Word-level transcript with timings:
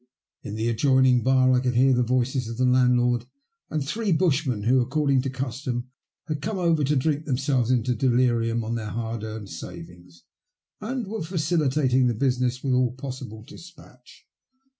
In 0.41 0.55
the 0.55 0.67
adjoining 0.67 1.21
bar 1.21 1.53
I 1.53 1.59
could 1.59 1.75
hear 1.75 1.93
the 1.93 2.01
voices 2.01 2.47
of 2.49 2.57
the 2.57 2.65
landlord 2.65 3.27
and 3.69 3.85
three 3.87 4.11
bushmen 4.11 4.63
who, 4.63 4.81
according 4.81 5.21
to 5.21 5.29
custom, 5.29 5.91
had 6.25 6.41
come 6.41 6.57
over 6.57 6.83
to 6.83 6.95
drink 6.95 7.25
themselves 7.25 7.69
into 7.69 7.93
delirium 7.93 8.63
on 8.63 8.73
their 8.73 8.89
hard 8.89 9.21
earned 9.23 9.49
savings, 9.51 10.23
and 10.79 11.05
were 11.05 11.21
facilitating 11.21 12.07
the 12.07 12.15
business 12.15 12.63
with 12.63 12.73
all 12.73 12.93
possible 12.93 13.43
despatch. 13.43 14.25